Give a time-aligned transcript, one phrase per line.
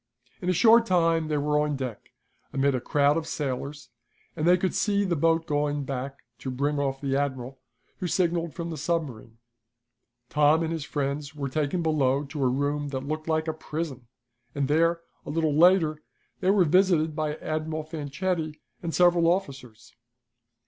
[0.41, 2.09] In a short time they were on deck,
[2.51, 3.89] amid a crowd of sailors,
[4.35, 7.59] and they could see the boat going back to bring off the admiral,
[7.99, 9.37] who signaled from the submarine.
[10.27, 14.07] Tom and his friends were taken below to a room that looked like a prison,
[14.55, 16.01] and there, a little later,
[16.39, 19.93] they were visited by Admiral Fanchetti and several officers.